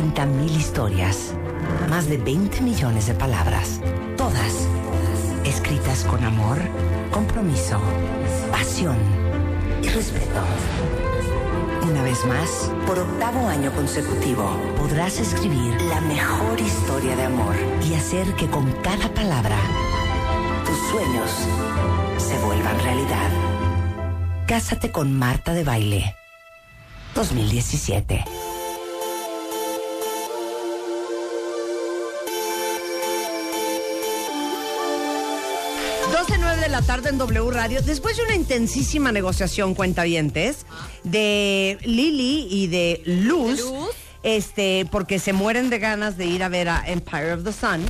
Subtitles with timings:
[0.00, 1.34] 30.000 historias,
[1.90, 3.82] más de 20 millones de palabras,
[4.16, 4.66] todas
[5.44, 6.56] escritas con amor,
[7.10, 7.78] compromiso,
[8.50, 8.96] pasión
[9.82, 10.40] y respeto.
[11.82, 17.54] Una vez más, por octavo año consecutivo, podrás escribir la mejor historia de amor
[17.86, 19.58] y hacer que con cada palabra
[20.64, 21.30] tus sueños
[22.16, 23.30] se vuelvan realidad.
[24.46, 26.16] Cásate con Marta de Baile
[27.14, 28.49] 2017.
[36.80, 37.82] La tarde en W Radio.
[37.82, 40.64] Después de una intensísima negociación, cuentavientes,
[41.04, 43.62] de Lily y de Luz,
[44.22, 47.84] este, porque se mueren de ganas de ir a ver a Empire of the Sun,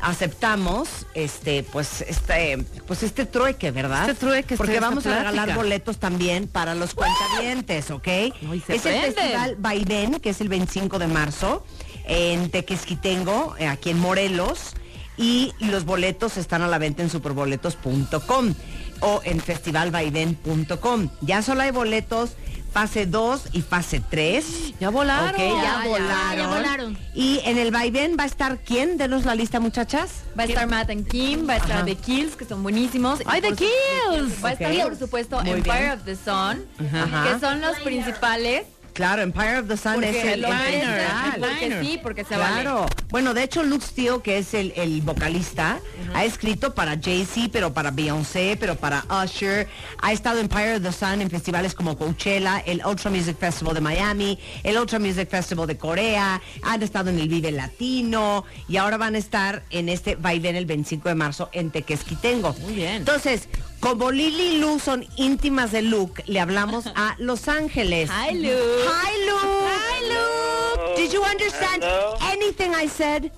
[0.00, 4.08] aceptamos este, pues, este, pues este trueque, ¿verdad?
[4.08, 8.08] Este trueque, Porque vamos a regalar boletos también para los cuentavientes, ¿ok?
[8.40, 11.66] No, es el festival Vaivén, que es el 25 de marzo,
[12.06, 14.74] en Tequesquitengo, eh, aquí en Morelos.
[15.16, 18.54] Y los boletos están a la venta en superboletos.com
[19.00, 21.08] o en festivalvaivén.com.
[21.20, 22.30] Ya solo hay boletos
[22.72, 24.74] fase 2 y fase 3.
[24.78, 25.30] Ya volaron.
[25.30, 26.36] Ok, ya, volaron.
[26.38, 26.98] ya volaron.
[27.14, 28.96] Y en el Vaivén va a estar quién?
[28.96, 30.22] Denos la lista, muchachas.
[30.38, 31.84] Va a estar Matt and Kim, va a estar Ajá.
[31.84, 33.20] The Kills, que son buenísimos.
[33.26, 34.44] ¡Ay, The Kills!
[34.44, 35.90] Va a estar, por supuesto, Muy Empire bien.
[35.92, 37.24] of the Sun, Ajá.
[37.34, 38.64] que son los principales.
[39.00, 41.40] Claro, Empire of the Sun es el, festival.
[41.40, 42.60] porque sí, porque se vale.
[42.60, 42.86] Claro.
[43.08, 45.80] Bueno, de hecho, Luke Steele, que es el, el vocalista,
[46.12, 49.68] ha escrito para Jay-Z, pero para Beyoncé, pero para Usher.
[50.02, 53.72] Ha estado en Empire of the Sun en festivales como Coachella, el Ultra Music Festival
[53.72, 56.42] de Miami, el Ultra Music Festival de Corea.
[56.60, 60.66] Han estado en el Vive Latino y ahora van a estar en este vaivén el
[60.66, 62.52] 25 de marzo en Tequesquitengo.
[62.60, 62.96] Muy bien.
[62.96, 63.48] Entonces,
[63.80, 68.10] como Lily y Lu son íntimas de Luke, le hablamos a Los Ángeles.
[68.10, 68.84] Hi, Luke.
[68.86, 69.66] Hi, Luke.
[69.66, 70.96] Hi, Luke.
[70.96, 72.16] Did you understand Hello.
[72.30, 73.32] anything I said?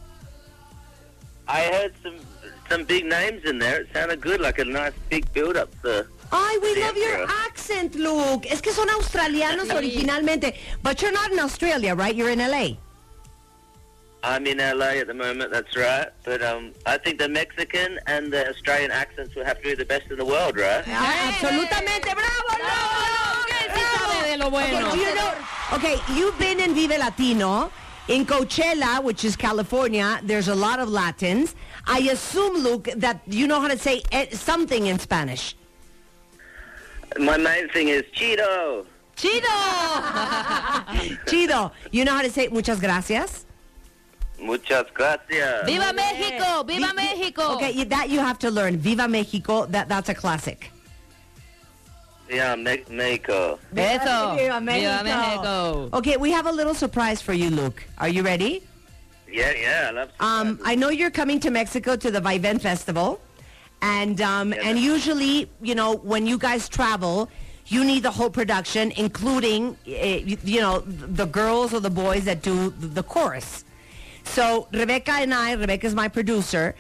[1.49, 2.17] I heard some
[2.69, 3.83] some big names in there.
[3.83, 5.69] It sounded good, like a nice big build up.
[5.83, 8.47] For, Ay, we love your accent, Luke.
[8.51, 10.55] Es que son australianos originalmente.
[10.83, 12.15] But you're not in Australia, right?
[12.15, 12.77] You're in LA.
[14.25, 15.51] I'm in LA at the moment.
[15.51, 16.09] That's right.
[16.25, 19.85] But um, I think the Mexican and the Australian accents will have to be the
[19.85, 20.85] best in the world, right?
[20.87, 22.15] Ah, absolutamente.
[22.15, 23.03] ¡Bravo, Luke!
[23.75, 24.89] sí sabe de lo bueno.
[24.89, 25.33] Okay, you know,
[25.73, 27.71] okay, you've been in Vive Latino.
[28.09, 31.55] In Coachella, which is California, there's a lot of Latins.
[31.87, 35.55] I assume, Luke, that you know how to say eh, something in Spanish.
[37.19, 38.87] My main thing is Cheeto.
[39.17, 39.47] ¡Chido!
[41.27, 41.71] Chido.
[41.91, 43.47] You know how to say muchas gracias?
[44.43, 45.65] Muchas gracias.
[45.67, 46.65] ¡Viva México!
[46.65, 47.43] ¡Viva Vi- México!
[47.55, 48.77] Okay, you- that you have to learn.
[48.77, 49.67] Viva Mexico.
[49.67, 50.71] That that's a classic.
[52.29, 53.59] Yeah, Me- Mexico.
[53.77, 54.35] Eso.
[54.37, 55.05] Viva ¡Viva México.
[55.05, 55.89] México!
[55.99, 57.85] Okay, we have a little surprise for you, Luke.
[57.99, 58.63] Are you ready?
[59.31, 60.09] Yeah, yeah, I love.
[60.21, 63.21] Um, I know you're coming to Mexico to the Vaivén Festival,
[63.81, 67.29] and um, and usually, you know, when you guys travel,
[67.67, 72.25] you need the whole production, including, uh, you, you know, the girls or the boys
[72.25, 73.65] that do the chorus.
[74.25, 76.75] So Rebecca and I, Rebecca is my producer.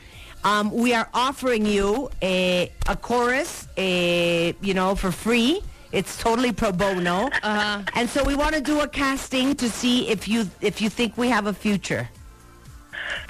[0.45, 5.63] Um, we are offering you a, a chorus, a, you know, for free.
[5.93, 7.83] It's totally pro bono, uh-huh.
[7.95, 11.19] and so we want to do a casting to see if you if you think
[11.19, 12.09] we have a future.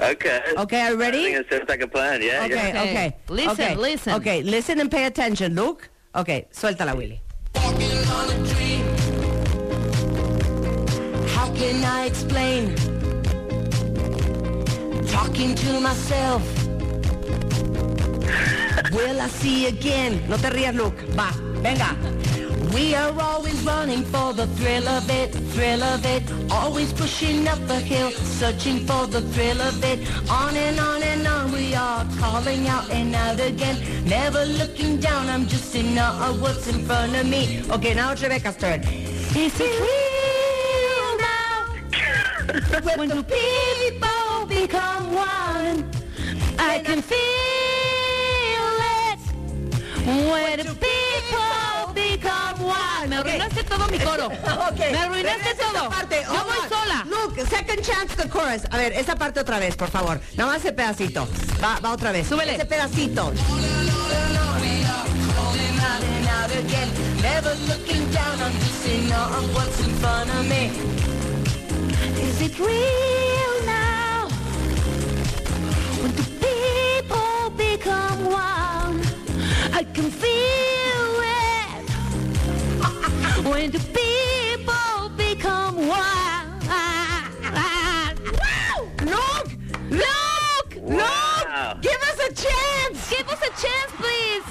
[0.01, 0.41] Okay.
[0.56, 1.22] Okay, are you I ready?
[1.25, 2.22] think it sounds like a plan.
[2.22, 2.45] Yeah.
[2.45, 2.83] Okay, yeah.
[2.83, 2.91] okay.
[2.91, 3.17] Okay.
[3.28, 3.75] Listen, okay.
[3.75, 4.15] listen.
[4.15, 5.91] Okay, listen and pay attention, Luke.
[6.15, 7.21] Okay, suéltala, Willy.
[11.34, 13.02] How can I explain?
[15.12, 16.42] Talking to myself.
[18.92, 20.26] Will I see again?
[20.26, 20.98] No te rías, Luke.
[21.10, 21.30] Va,
[21.60, 21.94] venga.
[22.74, 26.22] We are always running for the thrill of it, thrill of it.
[26.50, 28.10] Always pushing up a hill,
[28.41, 30.00] searching for the thrill of it.
[30.30, 33.76] On and on and on we are, calling out and out again.
[34.06, 37.62] Never looking down, I'm just in awe of what's in front of me.
[37.70, 38.80] Okay, now it's Rebecca's turn.
[38.80, 42.97] Is it real now?
[42.97, 45.91] when the people become one,
[46.59, 47.18] I can feel
[49.09, 49.18] it.
[50.06, 53.09] When people become one.
[53.10, 54.28] Me arruinaste todo mi coro.
[54.72, 54.92] Okay.
[54.92, 55.89] Me arruinaste Regresa todo.
[55.91, 56.22] parte.
[56.22, 56.68] Yo Hold voy on.
[56.68, 57.04] sola.
[57.06, 58.62] Luke, second chance the chorus.
[58.71, 60.21] A ver, esa parte otra vez, por favor.
[60.36, 61.27] Nada más ese pedacito.
[61.62, 62.27] Va, va otra vez.
[62.28, 62.54] Súbele.
[62.54, 63.33] Ese pedacito.
[67.22, 69.09] Never looking down, I'm just seeing
[69.54, 70.71] what's in front of me.
[72.21, 73.52] Is it real
[79.94, 81.91] can feel it.
[83.44, 86.48] when the people become wild.
[89.03, 89.50] Luke!
[89.91, 90.72] Luke!
[90.77, 91.74] Wow.
[91.74, 91.83] Luke!
[91.83, 93.10] Give us a chance!
[93.10, 94.44] Give us a chance, please.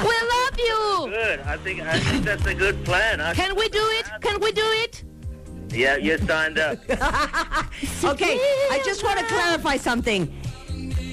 [0.00, 1.10] We love you.
[1.10, 1.40] Good.
[1.40, 3.20] I think I think that's a good plan.
[3.20, 4.06] I, Can we do it?
[4.22, 5.04] Can we do it?
[5.72, 6.78] yeah, you're signed up.
[8.02, 8.36] Okay,
[8.70, 10.39] I just want to clarify something.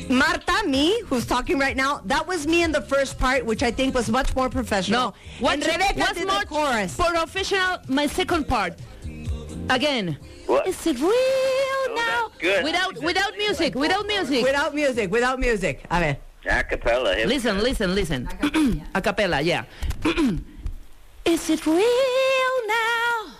[0.09, 3.71] Martha, me, who's talking right now, that was me in the first part, which I
[3.71, 5.09] think was much more professional.
[5.11, 5.13] No.
[5.39, 6.95] What and Rebecca what's did more the chorus.
[6.95, 7.77] professional?
[7.87, 8.73] My second part.
[9.69, 10.17] Again.
[10.45, 10.65] What?
[10.67, 11.11] Is it real
[11.89, 12.31] Oh, now?
[12.39, 12.63] good.
[12.63, 13.75] Without without music.
[13.75, 14.43] Without music.
[14.43, 15.83] Without music, without music.
[15.91, 16.17] A ver.
[16.49, 17.15] A cappella.
[17.15, 18.29] here Listen, listen, listen.
[18.95, 19.65] A cappella, yeah.
[21.25, 23.33] Is it real now?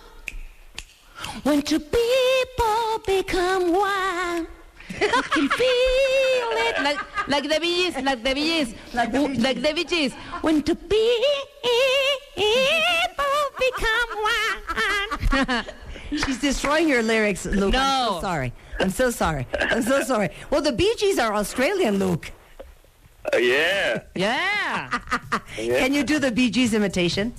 [1.44, 4.46] When two people become one,
[5.00, 6.27] you can feel
[6.68, 6.98] it like
[7.28, 10.08] like the Bee Gees, like the Bee Gees, like the, like the Bee
[10.42, 11.08] When two people
[13.58, 15.64] become one.
[16.24, 17.74] She's destroying your lyrics, Luke.
[17.74, 18.20] I'm so No.
[18.20, 18.52] sorry.
[18.80, 19.46] I'm so sorry.
[19.60, 20.30] I'm so sorry.
[20.50, 22.32] Well, the Bee Gees are Australian, Luke.
[23.34, 24.02] Uh, yeah.
[24.14, 24.98] yeah.
[25.58, 25.78] yeah.
[25.80, 27.34] Can you do the Bee Gees imitation?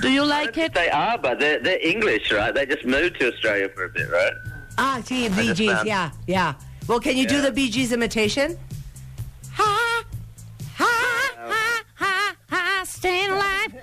[0.00, 0.72] Do you like it?
[0.74, 2.54] They are, but they're, they're English, right?
[2.54, 4.32] They just moved to Australia for a bit, right?
[4.78, 5.84] Ah, gee, Bee Gees.
[5.84, 6.54] Yeah, yeah.
[6.88, 8.58] Well, can you do the Bee Gees imitation?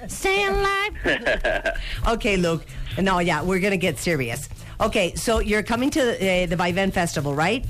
[0.10, 1.82] Alive, stay alive.
[2.08, 2.66] okay, Luke.
[2.98, 4.50] No, yeah, we're gonna get serious.
[4.82, 7.66] Okay, so you're coming to uh, the Vaivén Festival, right?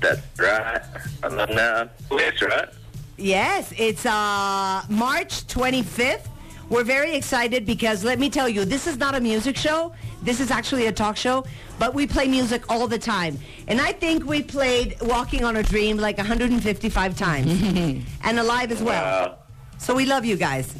[0.00, 0.80] That's right.
[1.22, 1.88] I'm now.
[2.10, 2.68] That's right.
[3.16, 6.26] Yes, it's uh, March 25th.
[6.70, 9.94] We're very excited because let me tell you, this is not a music show.
[10.22, 11.44] This is actually a talk show,
[11.78, 13.38] but we play music all the time.
[13.68, 17.62] And I think we played Walking on a Dream like 155 times
[18.24, 19.02] and Alive as well.
[19.02, 19.38] Wow.
[19.78, 20.74] So we love you guys.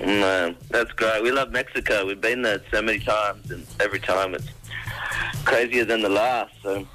[0.00, 1.22] Man, that's great.
[1.22, 2.04] We love Mexico.
[2.06, 4.46] We've been there so many times, and every time it's
[5.44, 6.52] crazier than the last.
[6.62, 6.86] So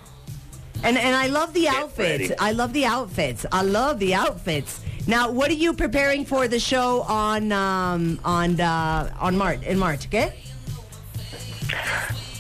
[0.84, 2.30] And and I love the Get outfits.
[2.30, 2.38] ready.
[2.40, 3.46] I love the outfits.
[3.52, 4.82] I love the outfits.
[5.08, 9.80] Now, what are you preparing for the show on um, on uh, on March in
[9.80, 10.06] March?
[10.08, 10.34] Okay.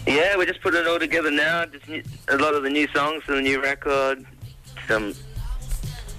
[0.06, 1.66] yeah, we're just put it all together now.
[1.66, 4.26] Just new, a lot of the new songs for the new record.
[4.88, 5.16] Some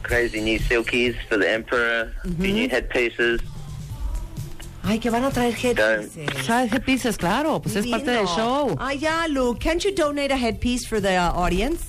[0.03, 2.13] crazy new silkies for the Emperor.
[2.41, 3.41] Few new headpieces.
[4.93, 6.45] Ay, que van a traer headpieces.
[6.45, 7.17] ¿Sabes qué piensas?
[7.17, 8.37] Claro, pues es parte del Divino.
[8.37, 8.77] show.
[8.79, 9.59] Ah, yeah, Luke.
[9.59, 11.87] Can't you donate a headpiece for the uh, audience?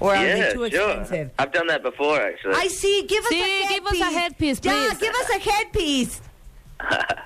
[0.00, 0.90] Or are yeah, they too sure.
[0.90, 1.30] expensive?
[1.38, 2.54] I've done that before, actually.
[2.56, 3.04] I see.
[3.06, 3.68] Give us Sí, a headpiece.
[3.70, 4.98] give us a headpiece, Yeah, please.
[4.98, 6.20] give us a headpiece.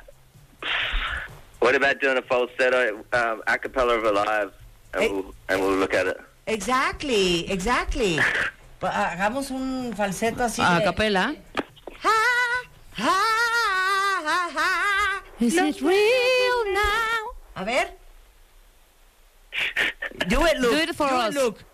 [1.61, 4.53] What about doing a falsetto um, a cappella of Alive?
[4.95, 5.09] And, Hey.
[5.11, 6.19] we'll, and we'll look at it.
[6.47, 8.19] Exactly, exactly.
[8.81, 10.63] Pa- Hagamos un falseto así.
[10.63, 11.35] A de- capela.
[12.05, 12.11] Ha,
[12.97, 13.23] ha,
[14.29, 15.23] ha, ha.
[15.41, 17.19] Is it real now?
[17.57, 17.87] A ver.
[20.29, 20.73] Do it, Luke.
[20.73, 21.35] Do it for Do us.
[21.35, 21.65] It, Luke.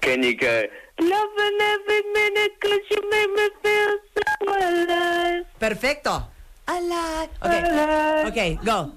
[0.00, 0.66] Can you go?
[1.00, 5.44] Loving every minute cause you make me feel so alive.
[5.60, 6.22] Perfecto.
[6.66, 7.28] Alive.
[7.44, 8.24] Okay.
[8.28, 8.92] Okay, go.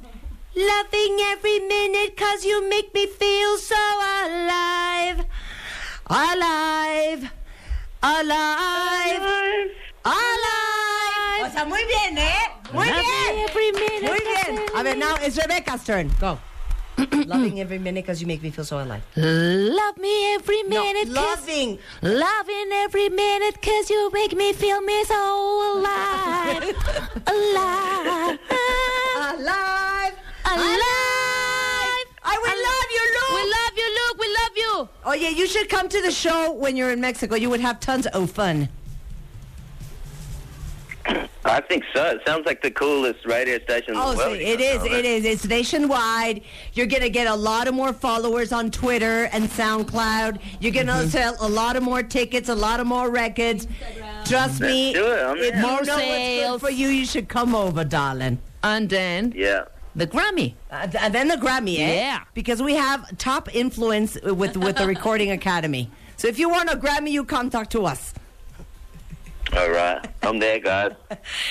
[0.55, 5.25] Loving every minute cause you make me feel so alive.
[6.07, 7.31] Alive.
[8.03, 9.21] Alive.
[9.21, 9.40] Alive.
[11.61, 12.33] O sea, muy bien, ¿eh?
[12.73, 13.47] Muy bien.
[13.49, 14.07] Every minute.
[14.07, 14.65] Muy bien.
[14.75, 16.09] A ver, now it's Rebecca's turn.
[16.19, 16.39] Go.
[17.27, 19.01] Loving every minute because you make me feel so alive.
[19.15, 21.05] Love me every No, minute.
[21.13, 21.15] 'cause-
[21.47, 21.77] loving.
[22.01, 26.63] Loving every minute cause you make me feel me so alive.
[27.27, 28.39] alive.
[29.15, 30.13] Alive.
[30.45, 32.07] Alive.
[32.23, 33.33] I will love you, Luke.
[33.35, 34.17] We love you, Luke.
[34.19, 34.89] We love you.
[35.05, 37.35] Oh yeah, you should come to the show when you're in Mexico.
[37.35, 38.67] You would have tons of fun.
[41.51, 42.03] I think so.
[42.05, 44.37] It sounds like the coolest radio station in Oh, the so world.
[44.41, 44.83] it is.
[44.83, 45.25] It is.
[45.25, 46.41] It's nationwide.
[46.73, 50.39] You're gonna get a lot of more followers on Twitter and SoundCloud.
[50.61, 51.09] You're gonna Mm-hmm.
[51.09, 53.67] sell a lot of more tickets, a lot of more records.
[54.25, 54.93] Trust me.
[54.93, 55.23] Let's do it.
[55.23, 55.55] I'm if there.
[55.55, 56.61] you More know what's good sales.
[56.61, 58.39] for you, you should come over, darling.
[58.63, 59.63] And then Yeah.
[59.95, 60.53] the Grammy.
[60.71, 61.95] Uh, th- and then the Grammy, eh?
[61.95, 62.19] Yeah.
[62.33, 65.89] Because we have top influence with with the Recording Academy.
[66.17, 68.13] So if you want a Grammy, you contact to us.
[69.53, 69.99] All right.
[70.23, 70.93] I'm there, guys.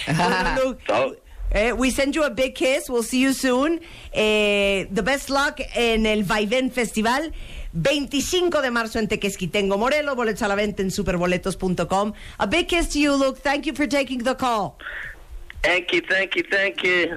[0.65, 1.17] Luke, So,
[1.53, 2.89] Eh, we send you a big kiss.
[2.89, 3.81] We'll see you soon.
[4.15, 7.33] Eh, the best luck en el Vaivén Festival.
[7.73, 10.15] 25 de marzo en Tequesquitengo, Morelos.
[10.15, 12.13] Boletos a la venta en superboletos.com.
[12.39, 13.41] A big kiss to you, Luke.
[13.43, 14.79] Thank you for taking the call.
[15.63, 17.17] Thank you, thank you, thank you.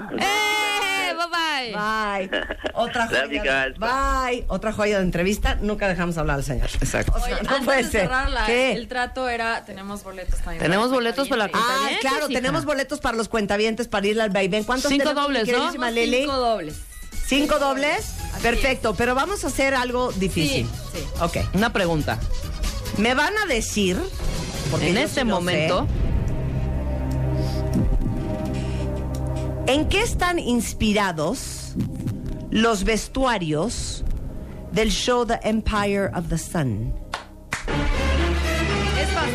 [1.33, 2.29] Bye bye.
[2.73, 3.43] Otra joya.
[3.43, 3.77] guys.
[3.79, 4.45] Bye.
[4.47, 5.55] Otra joya de entrevista.
[5.61, 6.69] Nunca dejamos hablar al señor.
[6.81, 7.13] Exacto.
[7.15, 8.01] O sea, Oye, no antes puede de ser.
[8.01, 8.71] cerrarla, ¿Qué?
[8.73, 10.59] el trato era, tenemos boletos también.
[10.61, 11.73] Tenemos para boletos para la cuentavientes.
[11.73, 12.39] Ah, Cuentavientes, claro, hija.
[12.41, 14.63] tenemos boletos para los cuentavientes para ir al vaivén.
[14.63, 15.53] ¿Cuántos Cinco tenemos, mi dobles, ¿no?
[15.53, 16.17] queridísima Tenemos Lili?
[16.23, 16.75] Cinco dobles.
[17.25, 18.13] ¿Cinco dobles?
[18.33, 20.67] Así Perfecto, pero vamos a hacer algo difícil.
[20.93, 21.05] Sí, sí.
[21.21, 21.37] Ok.
[21.53, 22.19] Una pregunta.
[22.97, 23.97] Me van a decir,
[24.69, 26.02] porque en yo este sí lo momento, sé,
[29.67, 31.73] ¿en qué están inspirados
[32.51, 34.03] los vestuarios
[34.71, 36.93] del show The Empire of the Sun?
[38.99, 39.33] Es fácil.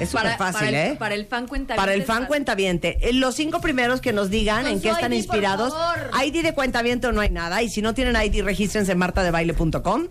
[0.00, 0.96] Es súper fácil, para el- ¿eh?
[0.98, 1.76] Para el fan cuenta.
[1.76, 2.98] Para el fan cuentaviente.
[3.02, 5.72] Eh, Los cinco primeros que nos digan Con en qué están ID, por inspirados.
[5.74, 6.10] favor.
[6.24, 7.62] ID de cuentaviente no hay nada.
[7.62, 10.08] Y si no tienen ID, regístrense en martadebaile.com.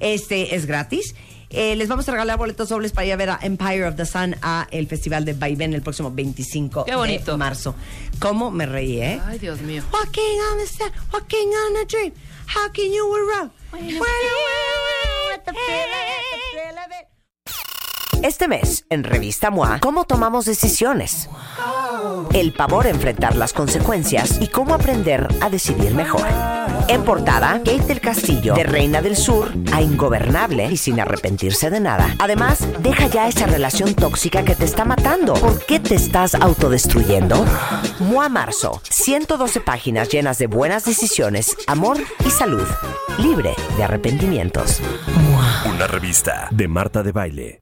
[0.00, 1.14] Este es gratis.
[1.52, 4.06] Eh, les vamos a regalar boletos dobles para ir a ver a Empire of the
[4.06, 7.32] Sun a el Festival de Vaivén el próximo 25 Qué bonito.
[7.32, 7.74] de marzo.
[8.18, 9.20] ¿Cómo me reí, eh?
[9.26, 9.82] Ay, Dios mío.
[9.92, 12.12] Walking on the sun, walking on a dream.
[12.46, 13.52] How can you run?
[18.22, 21.28] Este mes, en Revista MOA, ¿cómo tomamos decisiones?
[22.32, 26.26] El pavor enfrentar las consecuencias y cómo aprender a decidir mejor.
[26.88, 31.80] En portada, Kate del Castillo, de Reina del Sur a ingobernable y sin arrepentirse de
[31.80, 32.14] nada.
[32.18, 35.34] Además, deja ya esa relación tóxica que te está matando.
[35.34, 37.44] ¿Por qué te estás autodestruyendo?
[38.00, 42.66] MOA Marzo, 112 páginas llenas de buenas decisiones, amor y salud,
[43.18, 44.80] libre de arrepentimientos.
[45.64, 47.61] Una revista de Marta de Baile.